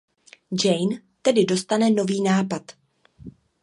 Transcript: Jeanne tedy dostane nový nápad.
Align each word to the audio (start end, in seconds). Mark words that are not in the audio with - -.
Jeanne 0.63 0.99
tedy 1.23 1.45
dostane 1.45 1.89
nový 1.91 2.21
nápad. 2.21 2.71